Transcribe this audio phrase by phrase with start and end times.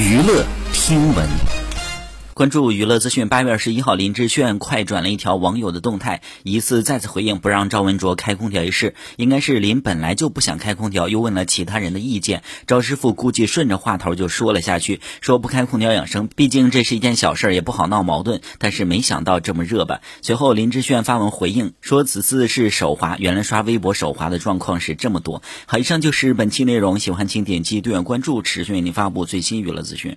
[0.00, 1.59] 娱乐听闻。
[2.40, 8.94] 关注娱乐资讯，八月二十一号，林志炫快转了一条网友的动态，疑似再次回应不让赵文卓开空调一事。
[9.18, 18.40] 应该是林本来就不想开空调，又问了其他人的意见，赵师傅估计顺着话头就说了下去，说不开空调养生，毕竟这是一件小事，也不好闹矛盾。
[18.58, 20.00] 但是没想到这么热吧？
[20.22, 25.42] 随后林志炫发文回应说，此次是手滑，原来刷微博手滑的状况是这么多。
[25.66, 30.16] 好，以上就是本期内容，喜欢请点击订阅关注，持续为您发布最新娱乐资讯。